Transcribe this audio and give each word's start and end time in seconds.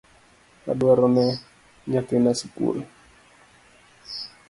Adwarone 0.71 1.25
nyathina 1.89 2.31
sikul 2.39 2.77